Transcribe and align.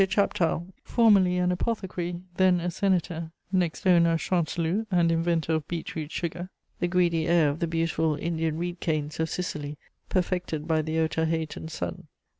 Chaptal, 0.03 0.65
formerly 0.83 1.37
an 1.37 1.51
apothecary, 1.51 2.23
then 2.37 2.59
a 2.59 2.71
senator, 2.71 3.31
next 3.51 3.85
owner 3.85 4.13
of 4.13 4.19
Chanteloup 4.19 4.87
and 4.89 5.11
inventor 5.11 5.53
of 5.53 5.67
beetroot 5.67 6.11
sugar, 6.11 6.49
the 6.79 6.87
greedy 6.87 7.27
heir 7.27 7.49
of 7.49 7.59
the 7.59 7.67
beautiful 7.67 8.15
Indian 8.15 8.57
reed 8.57 8.79
canes 8.79 9.19
of 9.19 9.29
Sicily, 9.29 9.77
perfected 10.09 10.67
by 10.67 10.81
the 10.81 10.95
Otaheitan 10.97 11.67
sun. 11.69 12.07